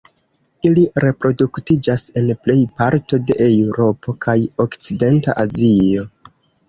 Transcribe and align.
Ili 0.67 0.83
reproduktiĝas 1.03 2.03
en 2.21 2.31
plej 2.45 2.57
parto 2.79 3.19
de 3.27 3.35
Eŭropo 3.49 4.17
kaj 4.27 4.37
okcidenta 4.67 5.37
Azio. 5.45 6.09